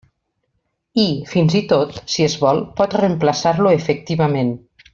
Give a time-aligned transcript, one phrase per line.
[1.03, 4.53] I, fins i tot, si es vol, pot reemplaçar-lo efectivament.